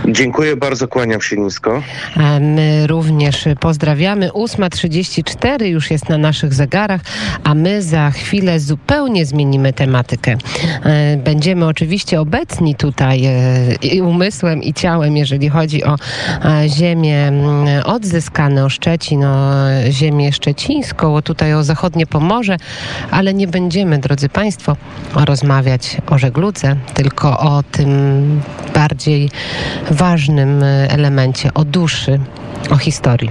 Dziękuję 0.08 0.56
bardzo, 0.56 0.88
kłaniam 0.88 1.20
się 1.20 1.36
nisko. 1.36 1.82
My 2.40 2.86
również 2.86 3.44
pozdrawiamy. 3.60 4.28
8.34 4.28 5.64
już 5.64 5.90
jest 5.90 6.08
na 6.08 6.18
naszych 6.18 6.54
zegarach, 6.54 7.00
a 7.44 7.54
my 7.54 7.82
za 7.82 8.10
chwilę 8.10 8.60
zupełnie 8.60 9.26
zmienimy 9.26 9.72
tematykę. 9.72 10.36
E, 10.84 11.16
będziemy 11.16 11.66
oczywiście 11.66 12.20
obecni 12.20 12.74
tutaj 12.74 13.24
e, 13.24 13.74
i 13.82 14.00
umysłem 14.00 14.62
i 14.62 14.74
ciałem, 14.74 15.16
jeżeli 15.16 15.48
chodzi 15.48 15.84
o 15.84 15.96
e, 16.44 16.68
ziemię 17.00 17.28
mm, 17.28 17.82
odzyskane, 17.84 18.64
o 18.64 18.68
Szczecin, 18.68 19.24
o 19.24 19.52
ziemię 19.90 20.32
szczecińską, 20.32 21.16
o 21.16 21.22
tutaj 21.22 21.54
o 21.54 21.62
zachodnie 21.62 22.06
Pomorze, 22.06 22.56
ale 23.10 23.34
nie 23.34 23.48
będziemy, 23.48 23.98
drodzy 23.98 24.28
Państwo, 24.28 24.76
rozmawiać 25.14 25.96
o 26.06 26.18
żegludze, 26.18 26.76
tylko 26.94 27.38
o 27.38 27.62
tym 27.62 28.40
bardziej 28.74 29.30
ważnym 29.90 30.62
elemencie, 30.88 31.54
o 31.54 31.64
duszy 31.64 32.20
o 32.70 32.76
historii. 32.76 33.30